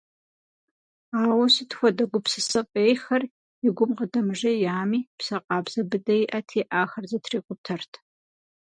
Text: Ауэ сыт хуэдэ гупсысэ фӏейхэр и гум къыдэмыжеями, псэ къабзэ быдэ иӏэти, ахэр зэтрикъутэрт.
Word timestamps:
Ауэ 1.21 1.45
сыт 1.53 1.71
хуэдэ 1.77 2.03
гупсысэ 2.11 2.61
фӏейхэр 2.71 3.23
и 3.67 3.69
гум 3.75 3.91
къыдэмыжеями, 3.97 4.99
псэ 5.17 5.37
къабзэ 5.45 5.81
быдэ 5.89 6.15
иӏэти, 6.23 6.61
ахэр 6.81 7.05
зэтрикъутэрт. 7.11 7.91